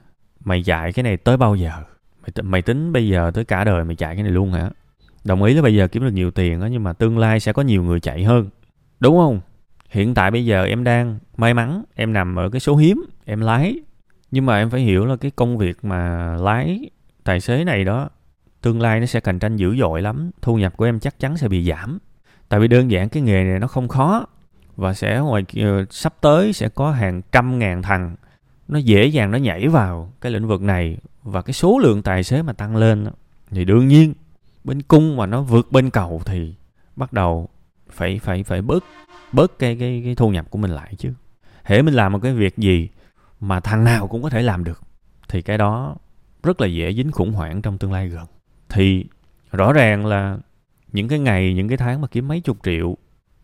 mày 0.45 0.63
chạy 0.63 0.93
cái 0.93 1.03
này 1.03 1.17
tới 1.17 1.37
bao 1.37 1.55
giờ? 1.55 1.71
Mày, 2.23 2.31
mày 2.43 2.63
tính 2.63 2.93
bây 2.93 3.09
giờ 3.09 3.31
tới 3.35 3.45
cả 3.45 3.65
đời 3.65 3.85
mày 3.85 3.97
chạy 3.97 4.15
cái 4.15 4.23
này 4.23 4.33
luôn 4.33 4.53
hả? 4.53 4.71
Đồng 5.25 5.43
ý 5.43 5.55
là 5.55 5.63
bây 5.63 5.75
giờ 5.75 5.89
kiếm 5.89 6.05
được 6.05 6.11
nhiều 6.11 6.31
tiền 6.31 6.61
đó 6.61 6.67
nhưng 6.67 6.85
mà 6.85 6.93
tương 6.93 7.19
lai 7.19 7.41
sẽ 7.41 7.53
có 7.53 7.63
nhiều 7.63 7.83
người 7.83 8.01
chạy 8.01 8.25
hơn. 8.25 8.49
Đúng 9.01 9.17
không? 9.17 9.41
Hiện 9.89 10.15
tại 10.15 10.31
bây 10.31 10.45
giờ 10.45 10.65
em 10.65 10.85
đang 10.85 11.19
may 11.37 11.55
mắn 11.55 11.85
em 11.95 12.13
nằm 12.13 12.37
ở 12.37 12.51
cái 12.51 12.61
số 12.61 12.77
hiếm 12.77 13.05
em 13.25 13.41
lái. 13.41 13.81
Nhưng 14.31 14.47
mà 14.47 14.57
em 14.57 14.71
phải 14.71 14.81
hiểu 14.81 15.05
là 15.05 15.17
cái 15.17 15.31
công 15.31 15.59
việc 15.59 15.85
mà 15.85 16.35
lái 16.37 16.91
tài 17.25 17.41
xế 17.41 17.65
này 17.65 17.85
đó 17.85 18.09
tương 18.63 18.81
lai 18.81 19.01
nó 19.01 19.07
sẽ 19.07 19.21
cạnh 19.21 19.39
tranh 19.39 19.57
dữ 19.57 19.77
dội 19.77 20.03
lắm, 20.03 20.31
thu 20.43 20.57
nhập 20.57 20.77
của 20.77 20.85
em 20.85 21.01
chắc 21.01 21.19
chắn 21.19 21.37
sẽ 21.37 21.49
bị 21.49 21.65
giảm. 21.65 21.99
Tại 22.49 22.61
vì 22.61 22.69
đơn 22.69 22.91
giản 22.91 23.09
cái 23.09 23.23
nghề 23.23 23.45
này 23.45 23.59
nó 23.59 23.67
không 23.67 23.89
khó 23.89 24.27
và 24.77 24.95
sẽ 24.95 25.19
ngoài 25.19 25.45
ờ, 25.57 25.85
sắp 25.91 26.15
tới 26.21 26.53
sẽ 26.53 26.69
có 26.69 26.91
hàng 26.91 27.23
trăm 27.33 27.59
ngàn 27.59 27.83
thằng. 27.83 28.17
Nó 28.69 28.79
dễ 28.79 29.07
dàng 29.07 29.31
nó 29.31 29.39
nhảy 29.39 29.69
vào 29.69 30.13
cái 30.21 30.33
lĩnh 30.33 30.49
vực 30.49 30.63
này 30.63 30.99
và 31.23 31.43
cái 31.43 31.53
số 31.53 31.79
lượng 31.79 32.03
tài 32.03 32.23
xế 32.25 32.43
mà 32.43 32.53
tăng 32.53 32.77
lên 32.77 33.07
thì 33.51 33.65
đương 33.65 33.89
nhiên 33.89 34.15
bên 34.65 34.83
cung 34.83 35.17
mà 35.17 35.27
nó 35.27 35.43
vượt 35.43 35.73
bên 35.73 35.91
cầu 35.91 36.23
thì 36.25 36.55
bắt 36.97 37.13
đầu 37.13 37.49
phải 37.91 38.19
phải 38.19 38.43
phải 38.43 38.63
bớt 38.63 38.85
bớt 39.33 39.59
cái 39.59 39.77
cái 39.81 40.03
cái 40.05 40.15
thu 40.15 40.31
nhập 40.31 40.51
của 40.51 40.59
mình 40.59 40.71
lại 40.71 40.95
chứ. 40.99 41.13
Hễ 41.65 41.83
mình 41.83 41.95
làm 41.95 42.13
một 42.13 42.19
cái 42.23 42.35
việc 42.35 42.59
gì 42.59 42.89
mà 43.41 43.61
thằng 43.61 43.85
nào 43.85 44.09
cũng 44.09 44.23
có 44.23 44.31
thể 44.31 44.43
làm 44.43 44.65
được 44.65 44.83
thì 45.29 45.43
cái 45.43 45.59
đó 45.59 45.97
rất 46.43 46.61
là 46.61 46.67
dễ 46.67 46.93
dính 46.93 47.13
khủng 47.13 47.33
hoảng 47.33 47.63
trong 47.63 47.79
tương 47.79 47.93
lai 47.93 48.09
gần 48.09 48.27
thì 48.73 49.05
rõ 49.53 49.73
ràng 49.73 50.07
là 50.07 50.39
những 50.93 51.09
cái 51.09 51.19
ngày, 51.19 51.55
những 51.55 51.69
cái 51.69 51.77
tháng 51.77 52.01
mà 52.01 52.09
kiếm 52.09 52.29
mấy 52.29 52.41
chục 52.41 52.59
triệu, 52.63 52.97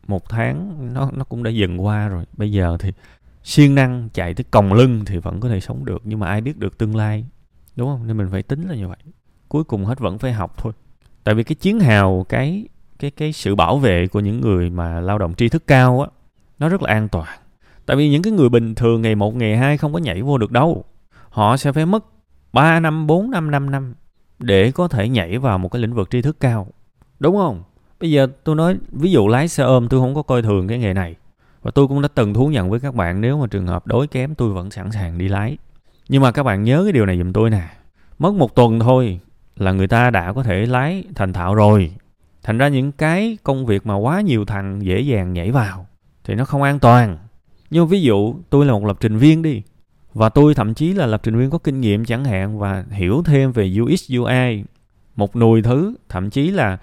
một 0.06 0.28
tháng 0.28 0.88
nó 0.94 1.11
nó 1.16 1.25
cũng 1.25 1.42
đã 1.42 1.50
dần 1.50 1.85
qua 1.85 2.08
rồi. 2.08 2.25
Bây 2.32 2.52
giờ 2.52 2.76
thì 2.80 2.92
siêng 3.42 3.75
năng 3.75 4.08
chạy 4.14 4.35
tới 4.35 4.44
còng 4.50 4.73
lưng 4.73 5.02
thì 5.06 5.18
vẫn 5.18 5.40
có 5.40 5.49
thể 5.49 5.61
sống 5.61 5.85
được, 5.85 6.02
nhưng 6.04 6.18
mà 6.18 6.26
ai 6.26 6.40
biết 6.40 6.58
được 6.58 6.78
tương 6.78 6.97
lai, 6.97 7.25
đúng 7.76 7.88
không? 7.88 8.06
Nên 8.06 8.16
mình 8.16 8.28
phải 8.30 8.42
tính 8.42 8.68
là 8.68 8.75
như 8.75 8.88
vậy. 8.88 8.99
Cuối 9.49 9.64
cùng 9.64 9.85
hết 9.85 9.99
vẫn 9.99 10.18
phải 10.18 10.32
học 10.32 10.54
thôi. 10.56 10.73
Tại 11.25 11.35
vì 11.35 11.44
cái 11.44 11.54
chiến 11.54 11.80
hào, 11.80 12.26
cái 12.28 12.68
cái 12.99 13.11
cái 13.11 13.32
sự 13.32 13.54
bảo 13.54 13.78
vệ 13.78 14.06
của 14.06 14.20
những 14.20 14.40
người 14.40 14.70
mà 14.70 15.00
lao 15.00 15.18
động 15.18 15.35
tri 15.35 15.49
thức 15.49 15.66
cao 15.66 16.00
á, 16.00 16.08
nó 16.58 16.68
rất 16.68 16.82
là 16.82 16.92
an 16.94 17.08
toàn. 17.08 17.38
Tại 17.87 17.97
vì 17.97 18.11
những 18.11 18.23
cái 18.23 18.32
người 18.32 18.49
bình 18.49 18.75
thường 18.75 19.02
ngày 19.02 19.14
một, 19.14 19.35
ngày 19.35 19.56
hai 19.56 19.76
không 19.76 19.92
có 19.92 19.99
nhảy 19.99 20.23
vô 20.23 20.38
được 20.38 20.52
đâu. 20.52 20.85
Họ 21.28 21.56
sẽ 21.56 21.73
phải 21.73 21.87
mất 21.87 22.04
3 22.52 22.80
năm 22.80 23.06
4 23.06 23.30
năm 23.30 23.50
5 23.50 23.70
năm 23.70 23.94
để 24.38 24.71
có 24.71 24.88
thể 24.88 25.09
nhảy 25.09 25.38
vào 25.38 25.59
một 25.59 25.68
cái 25.68 25.83
lĩnh 25.83 25.95
vực 25.95 26.11
tri 26.11 26.23
thức 26.23 26.40
cao. 26.40 26.66
Đúng 27.21 27.37
không? 27.37 27.62
Bây 28.00 28.11
giờ 28.11 28.26
tôi 28.45 28.57
nói, 28.57 28.76
ví 28.92 29.11
dụ 29.11 29.28
lái 29.28 29.49
xe 29.49 29.64
ôm, 29.64 29.88
tôi 29.88 30.00
không 30.00 30.14
có 30.14 30.23
coi 30.23 30.42
thường 30.42 30.68
cái 30.68 30.78
nghề 30.78 30.95
này. 30.95 31.14
Và 31.62 31.71
tôi 31.71 31.88
cũng 31.88 32.02
đã 32.02 32.09
từng 32.14 32.35
thú 32.35 32.47
nhận 32.47 32.71
với 32.71 32.80
các 32.80 32.95
bạn, 32.95 33.21
nếu 33.21 33.38
mà 33.38 33.47
trường 33.47 33.66
hợp 33.66 33.87
đối 33.87 34.07
kém, 34.07 34.35
tôi 34.35 34.52
vẫn 34.52 34.71
sẵn 34.71 34.92
sàng 34.92 35.18
đi 35.18 35.28
lái. 35.28 35.57
Nhưng 36.09 36.23
mà 36.23 36.33
các 36.33 36.42
bạn 36.42 36.64
nhớ 36.64 36.83
cái 36.85 36.92
điều 36.92 37.07
này 37.07 37.18
giùm 37.18 37.33
tôi 37.33 37.50
nè. 37.50 37.68
Mất 38.18 38.35
một 38.35 38.54
tuần 38.54 38.80
thôi 38.80 39.21
là 39.57 39.73
người 39.73 39.88
ta 39.88 40.11
đã 40.11 40.33
có 40.33 40.42
thể 40.42 40.66
lái 40.66 41.04
thành 41.14 41.33
thạo 41.33 41.54
rồi. 41.54 41.92
Thành 42.42 42.59
ra 42.59 42.68
những 42.68 42.92
cái 42.92 43.38
công 43.42 43.66
việc 43.66 43.87
mà 43.87 43.95
quá 43.95 44.21
nhiều 44.21 44.45
thằng 44.45 44.83
dễ 44.83 45.00
dàng 45.00 45.33
nhảy 45.33 45.50
vào 45.50 45.87
thì 46.25 46.35
nó 46.35 46.45
không 46.45 46.62
an 46.62 46.78
toàn. 46.78 47.18
Nhưng 47.71 47.88
ví 47.88 48.02
dụ 48.02 48.35
tôi 48.50 48.66
là 48.66 48.73
một 48.73 48.85
lập 48.85 48.97
trình 49.00 49.16
viên 49.16 49.42
đi 49.42 49.62
và 50.18 50.28
tôi 50.28 50.54
thậm 50.54 50.75
chí 50.75 50.92
là 50.92 51.06
lập 51.06 51.20
trình 51.22 51.38
viên 51.38 51.50
có 51.50 51.58
kinh 51.58 51.80
nghiệm 51.80 52.04
chẳng 52.04 52.25
hạn 52.25 52.58
và 52.58 52.84
hiểu 52.90 53.22
thêm 53.26 53.52
về 53.52 53.75
UX 53.82 54.10
UI 54.18 54.64
một 55.16 55.37
nùi 55.37 55.62
thứ, 55.62 55.94
thậm 56.08 56.30
chí 56.30 56.50
là 56.50 56.78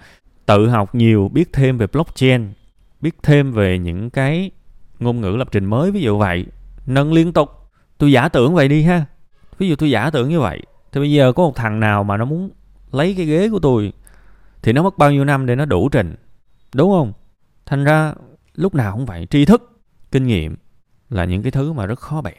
tự 0.46 0.68
học 0.68 0.94
nhiều, 0.94 1.30
biết 1.32 1.52
thêm 1.52 1.78
về 1.78 1.86
blockchain, 1.86 2.52
biết 3.00 3.16
thêm 3.22 3.52
về 3.52 3.78
những 3.78 4.10
cái 4.10 4.50
ngôn 4.98 5.20
ngữ 5.20 5.30
lập 5.30 5.48
trình 5.50 5.64
mới, 5.64 5.90
ví 5.90 6.00
dụ 6.00 6.18
vậy, 6.18 6.46
nâng 6.86 7.12
liên 7.12 7.32
tục. 7.32 7.50
Tôi 7.98 8.12
giả 8.12 8.28
tưởng 8.28 8.54
vậy 8.54 8.68
đi 8.68 8.82
ha. 8.82 9.04
Ví 9.58 9.68
dụ 9.68 9.76
tôi 9.76 9.90
giả 9.90 10.10
tưởng 10.10 10.28
như 10.28 10.40
vậy, 10.40 10.62
thì 10.92 11.00
bây 11.00 11.12
giờ 11.12 11.32
có 11.32 11.42
một 11.42 11.56
thằng 11.56 11.80
nào 11.80 12.04
mà 12.04 12.16
nó 12.16 12.24
muốn 12.24 12.50
lấy 12.92 13.14
cái 13.16 13.26
ghế 13.26 13.48
của 13.48 13.58
tôi 13.58 13.92
thì 14.62 14.72
nó 14.72 14.82
mất 14.82 14.98
bao 14.98 15.12
nhiêu 15.12 15.24
năm 15.24 15.46
để 15.46 15.56
nó 15.56 15.64
đủ 15.64 15.88
trình, 15.88 16.14
đúng 16.74 16.90
không? 16.90 17.12
Thành 17.66 17.84
ra 17.84 18.14
lúc 18.54 18.74
nào 18.74 18.92
cũng 18.92 19.06
vậy, 19.06 19.26
tri 19.30 19.44
thức, 19.44 19.80
kinh 20.12 20.26
nghiệm 20.26 20.56
là 21.10 21.24
những 21.24 21.42
cái 21.42 21.52
thứ 21.52 21.72
mà 21.72 21.86
rất 21.86 21.98
khó 21.98 22.20
bẻ 22.20 22.34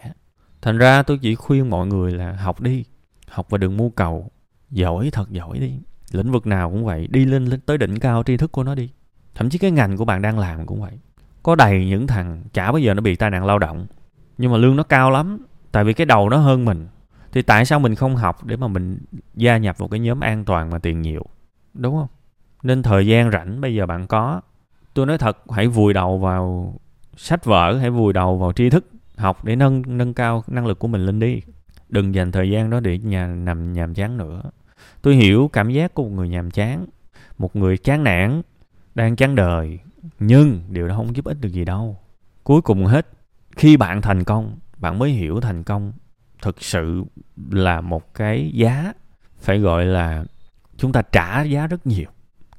thành 0.67 0.77
ra 0.77 1.03
tôi 1.03 1.17
chỉ 1.17 1.35
khuyên 1.35 1.69
mọi 1.69 1.87
người 1.87 2.11
là 2.11 2.31
học 2.31 2.61
đi 2.61 2.85
học 3.29 3.45
và 3.49 3.57
đừng 3.57 3.77
mưu 3.77 3.89
cầu. 3.89 4.31
Giỏi 4.69 5.09
thật 5.13 5.31
giỏi 5.31 5.59
đi 5.59 5.79
lĩnh 6.11 6.31
vực 6.31 6.47
nào 6.47 6.69
cũng 6.69 6.85
vậy 6.85 7.07
đi 7.07 7.25
lên, 7.25 7.45
lên 7.45 7.59
tới 7.59 7.77
đỉnh 7.77 7.99
cao 7.99 8.23
tri 8.23 8.37
thức 8.37 8.51
của 8.51 8.63
nó 8.63 8.75
đi. 8.75 8.89
Thậm 9.35 9.49
chí 9.49 9.57
cái 9.57 9.71
ngành 9.71 9.97
của 9.97 10.05
bạn 10.05 10.21
đang 10.21 10.39
làm 10.39 10.65
cũng 10.65 10.81
vậy. 10.81 10.91
Có 11.43 11.55
đầy 11.55 11.85
những 11.85 12.07
thằng 12.07 12.43
chả 12.53 12.71
bao 12.71 12.79
giờ 12.79 12.93
nó 12.93 13.01
bị 13.01 13.15
tai 13.15 13.29
nạn 13.29 13.45
lao 13.45 13.59
động 13.59 13.85
nhưng 14.37 14.51
mà 14.51 14.57
lương 14.57 14.75
nó 14.75 14.83
cao 14.83 15.11
lắm 15.11 15.37
tại 15.71 15.83
vì 15.83 15.93
cái 15.93 16.05
đầu 16.05 16.29
nó 16.29 16.37
hơn 16.37 16.65
mình. 16.65 16.87
Thì 17.31 17.41
tại 17.41 17.65
sao 17.65 17.79
mình 17.79 17.95
không 17.95 18.15
học 18.15 18.45
để 18.45 18.55
mà 18.55 18.67
mình 18.67 18.99
gia 19.35 19.57
nhập 19.57 19.77
vào 19.77 19.89
cái 19.89 19.99
nhóm 19.99 20.19
an 20.19 20.45
toàn 20.45 20.69
mà 20.69 20.79
tiền 20.79 21.01
nhiều 21.01 21.25
đúng 21.73 21.95
không? 21.95 22.07
Nên 22.63 22.83
thời 22.83 23.07
gian 23.07 23.31
rảnh 23.31 23.61
bây 23.61 23.75
giờ 23.75 23.85
bạn 23.85 24.07
có. 24.07 24.41
Tôi 24.93 25.05
nói 25.05 25.17
thật 25.17 25.37
hãy 25.49 25.67
vùi 25.67 25.93
đầu 25.93 26.17
vào 26.17 26.73
sách 27.17 27.45
vở 27.45 27.77
hãy 27.77 27.89
vùi 27.89 28.13
đầu 28.13 28.37
vào 28.37 28.53
tri 28.53 28.69
thức 28.69 28.85
học 29.17 29.45
để 29.45 29.55
nâng 29.55 29.83
nâng 29.87 30.13
cao 30.13 30.43
năng 30.47 30.65
lực 30.65 30.79
của 30.79 30.87
mình 30.87 31.05
lên 31.05 31.19
đi. 31.19 31.41
Đừng 31.89 32.15
dành 32.15 32.31
thời 32.31 32.49
gian 32.49 32.69
đó 32.69 32.79
để 32.79 32.97
nhà, 32.97 33.27
nằm 33.27 33.73
nhàm 33.73 33.93
chán 33.93 34.17
nữa. 34.17 34.41
Tôi 35.01 35.15
hiểu 35.15 35.49
cảm 35.53 35.71
giác 35.71 35.93
của 35.93 36.03
một 36.03 36.09
người 36.09 36.29
nhàm 36.29 36.51
chán, 36.51 36.85
một 37.37 37.55
người 37.55 37.77
chán 37.77 38.03
nản, 38.03 38.41
đang 38.95 39.15
chán 39.15 39.35
đời, 39.35 39.79
nhưng 40.19 40.61
điều 40.69 40.87
đó 40.87 40.95
không 40.95 41.15
giúp 41.15 41.25
ích 41.25 41.37
được 41.41 41.49
gì 41.49 41.65
đâu. 41.65 41.97
Cuối 42.43 42.61
cùng 42.61 42.85
hết, 42.85 43.07
khi 43.51 43.77
bạn 43.77 44.01
thành 44.01 44.23
công, 44.23 44.57
bạn 44.77 44.99
mới 44.99 45.09
hiểu 45.09 45.39
thành 45.39 45.63
công 45.63 45.93
thực 46.41 46.63
sự 46.63 47.03
là 47.51 47.81
một 47.81 48.13
cái 48.13 48.51
giá, 48.53 48.93
phải 49.39 49.59
gọi 49.59 49.85
là 49.85 50.25
chúng 50.77 50.91
ta 50.91 51.01
trả 51.01 51.41
giá 51.41 51.67
rất 51.67 51.87
nhiều 51.87 52.09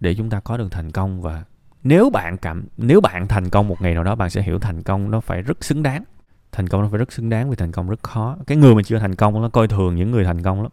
để 0.01 0.15
chúng 0.15 0.31
ta 0.31 0.41
có 0.41 0.57
được 0.57 0.69
thành 0.71 0.91
công. 0.91 1.23
Và 1.23 1.45
nếu 1.83 2.11
bạn 2.11 2.37
cảm, 2.37 2.67
nếu 2.77 3.01
bạn 3.01 3.29
thành 3.29 3.51
công 3.51 3.69
một 3.69 3.83
ngày 3.83 3.95
nào 3.95 4.05
đó, 4.05 4.15
bạn 4.15 4.31
sẽ 4.31 4.43
hiểu 4.43 4.59
thành 4.59 4.83
công 4.83 5.11
nó 5.11 5.21
phải 5.21 5.43
rất 5.43 5.65
xứng 5.65 5.83
đáng 5.83 6.05
thành 6.53 6.69
công 6.69 6.83
nó 6.83 6.89
phải 6.89 6.99
rất 6.99 7.13
xứng 7.13 7.29
đáng 7.29 7.51
vì 7.51 7.57
thành 7.57 7.73
công 7.73 7.89
rất 7.89 8.03
khó. 8.03 8.37
Cái 8.47 8.57
người 8.57 8.75
mà 8.75 8.83
chưa 8.83 8.99
thành 8.99 9.15
công 9.15 9.43
nó 9.43 9.49
coi 9.49 9.69
thường 9.69 9.97
những 9.97 10.11
người 10.11 10.25
thành 10.25 10.43
công 10.43 10.63
lắm. 10.63 10.73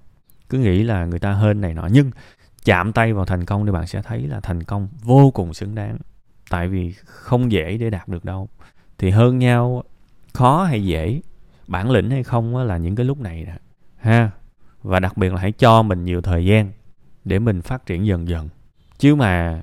Cứ 0.50 0.58
nghĩ 0.58 0.84
là 0.84 1.05
người 1.05 1.20
ta 1.20 1.32
hơn 1.32 1.62
này 1.62 1.74
nọ. 1.74 1.88
Nhưng 1.91 2.12
chạm 2.65 2.94
tay 2.94 3.13
vào 3.13 3.25
thành 3.25 3.46
công 3.46 3.65
thì 3.65 3.72
bạn 3.72 3.88
sẽ 3.88 4.01
thấy 4.01 4.27
là 4.27 4.39
thành 4.39 4.63
công 4.63 4.88
vô 5.01 5.32
cùng 5.32 5.53
xứng 5.53 5.75
đáng. 5.75 5.98
Tại 6.50 6.67
vì 6.67 6.94
không 7.05 7.51
dễ 7.51 7.77
để 7.77 7.89
đạt 7.89 8.08
được 8.08 8.25
đâu. 8.25 8.50
Thì 8.98 9.10
hơn 9.10 9.39
nhau, 9.39 9.84
khó 10.34 10.63
hay 10.63 10.86
dễ, 10.86 11.22
bản 11.67 11.91
lĩnh 11.91 12.10
hay 12.10 12.24
không 12.24 12.58
là 12.58 12.77
những 12.77 12.96
cái 12.96 13.05
lúc 13.05 13.20
này 13.20 13.44
nè. 13.46 13.58
Ha? 13.98 14.32
Và 14.84 15.00
đặc 15.00 15.17
biệt 15.17 15.34
là 15.34 15.41
hãy 15.41 15.51
cho 15.51 15.82
mình 15.82 16.03
nhiều 16.03 16.22
thời 16.22 16.46
gian 16.46 16.72
để 17.24 17.39
mình 17.39 17.62
phát 17.62 17.86
triển 17.86 18.05
dần 18.05 18.27
dần. 18.27 18.50
Chứ 18.98 19.15
mà 19.15 19.62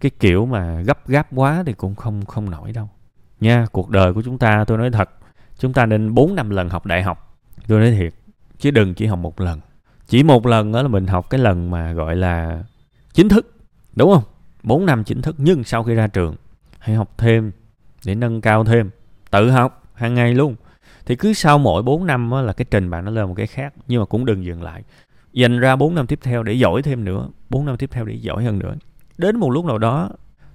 cái 0.00 0.10
kiểu 0.20 0.46
mà 0.46 0.80
gấp 0.80 1.08
gáp 1.08 1.26
quá 1.34 1.62
thì 1.66 1.72
cũng 1.72 1.94
không 1.94 2.24
không 2.24 2.50
nổi 2.50 2.72
đâu. 2.72 2.88
Nha, 3.40 3.66
cuộc 3.72 3.90
đời 3.90 4.12
của 4.14 4.22
chúng 4.22 4.38
ta 4.38 4.64
tôi 4.66 4.78
nói 4.78 4.90
thật 4.90 5.10
chúng 5.62 5.72
ta 5.72 5.86
nên 5.86 6.14
4 6.14 6.34
năm 6.34 6.50
lần 6.50 6.68
học 6.68 6.86
đại 6.86 7.02
học. 7.02 7.38
Tôi 7.68 7.80
nói 7.80 7.90
thiệt, 7.90 8.14
chứ 8.58 8.70
đừng 8.70 8.94
chỉ 8.94 9.06
học 9.06 9.18
một 9.18 9.40
lần. 9.40 9.60
Chỉ 10.06 10.22
một 10.22 10.46
lần 10.46 10.72
đó 10.72 10.82
là 10.82 10.88
mình 10.88 11.06
học 11.06 11.30
cái 11.30 11.40
lần 11.40 11.70
mà 11.70 11.92
gọi 11.92 12.16
là 12.16 12.62
chính 13.14 13.28
thức, 13.28 13.56
đúng 13.94 14.14
không? 14.14 14.22
4 14.62 14.86
năm 14.86 15.04
chính 15.04 15.22
thức, 15.22 15.36
nhưng 15.38 15.64
sau 15.64 15.84
khi 15.84 15.94
ra 15.94 16.06
trường, 16.06 16.36
hãy 16.78 16.96
học 16.96 17.14
thêm 17.18 17.52
để 18.04 18.14
nâng 18.14 18.40
cao 18.40 18.64
thêm. 18.64 18.90
Tự 19.30 19.50
học 19.50 19.84
hàng 19.94 20.14
ngày 20.14 20.34
luôn. 20.34 20.54
Thì 21.06 21.16
cứ 21.16 21.32
sau 21.32 21.58
mỗi 21.58 21.82
4 21.82 22.06
năm 22.06 22.30
đó 22.30 22.40
là 22.40 22.52
cái 22.52 22.64
trình 22.70 22.90
bạn 22.90 23.04
nó 23.04 23.10
lên 23.10 23.26
một 23.28 23.34
cái 23.36 23.46
khác, 23.46 23.74
nhưng 23.86 24.00
mà 24.00 24.06
cũng 24.06 24.24
đừng 24.24 24.44
dừng 24.44 24.62
lại. 24.62 24.82
Dành 25.32 25.60
ra 25.60 25.76
4 25.76 25.94
năm 25.94 26.06
tiếp 26.06 26.18
theo 26.22 26.42
để 26.42 26.52
giỏi 26.52 26.82
thêm 26.82 27.04
nữa 27.04 27.28
4 27.50 27.64
năm 27.64 27.76
tiếp 27.76 27.90
theo 27.92 28.04
để 28.04 28.14
giỏi 28.14 28.44
hơn 28.44 28.58
nữa. 28.58 28.74
Đến 29.18 29.36
một 29.36 29.50
lúc 29.50 29.64
nào 29.64 29.78
đó, 29.78 30.10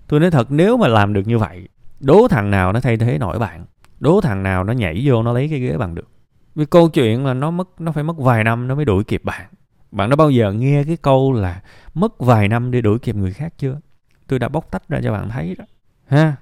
tôi 0.07 0.19
nói 0.19 0.31
thật, 0.31 0.51
nếu 0.51 0.77
mà 0.77 0.87
làm 0.87 1.13
được 1.13 1.27
như 1.27 1.37
vậy, 1.37 1.67
đố 1.99 2.27
thằng 2.27 2.51
nào 2.51 2.73
nó 2.73 2.79
thay 2.79 2.97
thế 2.97 3.17
nổi 3.17 3.39
bạn? 3.39 3.65
Đố 3.99 4.21
thằng 4.21 4.43
nào 4.43 4.63
nó 4.63 4.73
nhảy 4.73 5.01
vô 5.05 5.23
nó 5.23 5.33
lấy 5.33 5.47
cái 5.49 5.59
ghế 5.59 5.77
bằng 5.77 5.95
được. 5.95 6.09
Vì 6.55 6.65
câu 6.65 6.89
chuyện 6.89 7.25
là 7.25 7.33
nó 7.33 7.51
mất, 7.51 7.81
nó 7.81 7.91
phải 7.91 8.03
mất 8.03 8.17
vài 8.17 8.43
năm 8.43 8.67
nó 8.67 8.75
mới 8.75 8.85
đuổi 8.85 9.03
kịp 9.03 9.23
bạn. 9.23 9.47
Bạn 9.91 10.09
đã 10.09 10.15
bao 10.15 10.29
giờ 10.29 10.53
nghe 10.53 10.83
cái 10.83 10.97
câu 10.97 11.33
là 11.33 11.61
mất 11.93 12.19
vài 12.19 12.47
năm 12.47 12.71
để 12.71 12.81
đuổi 12.81 12.99
kịp 12.99 13.15
người 13.15 13.33
khác 13.33 13.53
chưa? 13.57 13.79
Tôi 14.27 14.39
đã 14.39 14.49
bóc 14.49 14.71
tách 14.71 14.89
ra 14.89 14.99
cho 15.03 15.11
bạn 15.11 15.29
thấy 15.29 15.55
đó. 15.57 15.65
Ha, 16.07 16.35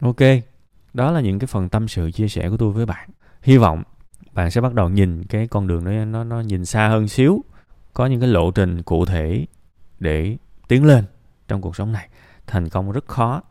ok. 0.00 0.16
Đó 0.94 1.10
là 1.10 1.20
những 1.20 1.38
cái 1.38 1.46
phần 1.46 1.68
tâm 1.68 1.88
sự 1.88 2.10
chia 2.10 2.28
sẻ 2.28 2.50
của 2.50 2.56
tôi 2.56 2.72
với 2.72 2.86
bạn. 2.86 3.08
Hy 3.42 3.56
vọng 3.56 3.82
bạn 4.32 4.50
sẽ 4.50 4.60
bắt 4.60 4.74
đầu 4.74 4.88
nhìn 4.88 5.24
cái 5.24 5.48
con 5.48 5.66
đường 5.66 5.84
đó, 5.84 5.90
nó 6.04 6.24
nó 6.24 6.40
nhìn 6.40 6.64
xa 6.64 6.88
hơn 6.88 7.08
xíu. 7.08 7.44
Có 7.92 8.06
những 8.06 8.20
cái 8.20 8.28
lộ 8.28 8.50
trình 8.50 8.82
cụ 8.82 9.04
thể 9.04 9.46
để 9.98 10.36
tiến 10.68 10.84
lên 10.84 11.04
trong 11.48 11.60
cuộc 11.60 11.76
sống 11.76 11.92
này. 11.92 12.08
Thành 12.46 12.68
công 12.68 12.92
rất 12.92 13.06
khó 13.06 13.42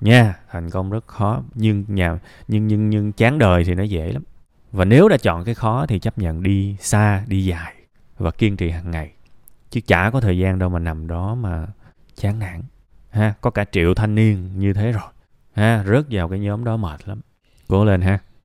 nha, 0.00 0.34
thành 0.50 0.70
công 0.70 0.90
rất 0.90 1.06
khó, 1.06 1.42
nhưng 1.54 1.84
nhà, 1.88 2.18
nhưng 2.48 2.66
nhưng 2.66 2.90
nhưng 2.90 3.12
chán 3.12 3.38
đời 3.38 3.64
thì 3.64 3.74
nó 3.74 3.82
dễ 3.82 4.12
lắm. 4.12 4.22
Và 4.72 4.84
nếu 4.84 5.08
đã 5.08 5.16
chọn 5.16 5.44
cái 5.44 5.54
khó 5.54 5.86
thì 5.86 5.98
chấp 5.98 6.18
nhận 6.18 6.42
đi 6.42 6.76
xa, 6.80 7.24
đi 7.26 7.44
dài 7.44 7.74
và 8.18 8.30
kiên 8.30 8.56
trì 8.56 8.70
hàng 8.70 8.90
ngày. 8.90 9.12
Chứ 9.70 9.80
chả 9.86 10.10
có 10.10 10.20
thời 10.20 10.38
gian 10.38 10.58
đâu 10.58 10.68
mà 10.68 10.78
nằm 10.78 11.06
đó 11.06 11.34
mà 11.34 11.66
chán 12.16 12.38
nản, 12.38 12.62
ha? 13.10 13.34
Có 13.40 13.50
cả 13.50 13.64
triệu 13.72 13.94
thanh 13.94 14.14
niên 14.14 14.58
như 14.58 14.72
thế 14.72 14.92
rồi, 14.92 15.10
ha? 15.54 15.84
Rớt 15.86 16.04
vào 16.10 16.28
cái 16.28 16.38
nhóm 16.38 16.64
đó 16.64 16.76
mệt 16.76 17.08
lắm. 17.08 17.20
Cố 17.68 17.84
lên 17.84 18.00
ha. 18.00 18.18